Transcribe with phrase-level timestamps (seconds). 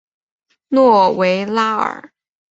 [0.69, 2.11] 诺维拉尔。